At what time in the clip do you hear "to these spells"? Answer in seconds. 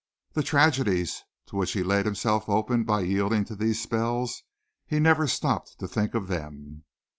3.45-4.41